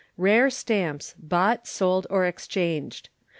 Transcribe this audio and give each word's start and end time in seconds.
Rare 0.17 0.49
Stamps 0.49 1.13
Bought, 1.19 1.67
Sold, 1.67 2.07
or 2.09 2.25
Exchanged. 2.25 3.09